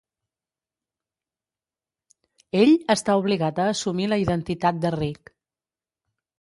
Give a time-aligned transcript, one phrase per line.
[2.63, 5.35] Ell està obligat a assumir la identitat de Reek.